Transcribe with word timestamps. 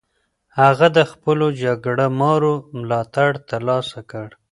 هغه 0.59 0.87
د 0.97 0.99
خپلو 1.11 1.47
جګړه 1.63 2.05
مارو 2.19 2.53
ملاتړ 2.79 3.29
ترلاسه 3.49 3.99
کړ. 4.11 4.27